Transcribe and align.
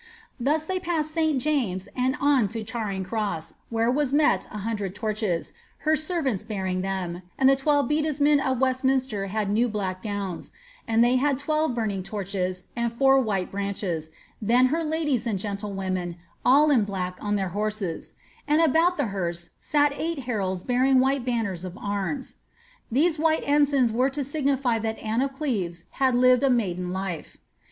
Thus 0.39 0.65
they 0.65 0.79
passed 0.79 1.11
St. 1.11 1.39
James 1.39 1.87
and 1.95 2.15
on 2.19 2.47
to 2.49 2.63
Charing 2.63 3.03
Cross, 3.03 3.53
where 3.69 3.91
was 3.91 4.11
met 4.11 4.47
a 4.49 4.57
hundred 4.65 4.95
torches, 4.95 5.53
her 5.85 5.95
servants 5.95 6.41
bearing 6.41 6.81
them, 6.81 7.21
and 7.37 7.47
the 7.47 7.55
twelve 7.55 7.87
bedesmen 7.87 8.39
of 8.39 8.59
Westminster 8.59 9.27
had 9.27 9.51
new 9.51 9.69
black 9.69 10.01
gowns, 10.01 10.51
and 10.87 11.03
they 11.03 11.17
had 11.17 11.37
twelve 11.37 11.75
burning 11.75 12.01
torches 12.01 12.63
and 12.75 12.93
four 12.93 13.19
white 13.21 13.51
bianches, 13.51 14.09
then 14.41 14.69
her 14.73 14.83
ladies 14.83 15.27
and 15.27 15.37
gentlewomen, 15.37 16.15
all 16.43 16.71
in 16.71 16.83
black, 16.83 17.15
on 17.21 17.35
their 17.35 17.49
horses; 17.49 18.13
aud 18.49 18.59
about 18.59 18.97
the 18.97 19.05
herse 19.13 19.51
sat 19.59 19.93
eight 19.95 20.21
heralds 20.21 20.63
bearing 20.63 20.99
white 20.99 21.23
banners 21.23 21.63
of 21.63 21.77
arms.^ 21.77 22.37
These 22.91 23.19
white 23.19 23.43
ensigns 23.43 23.91
were 23.91 24.09
to 24.09 24.23
signify 24.23 24.79
that 24.79 24.97
Anne 24.97 25.21
of 25.21 25.33
Cleves 25.35 25.83
had 26.01 26.15
lived 26.15 26.41
t 26.41 26.49
maiden 26.49 26.91
life. 26.91 27.37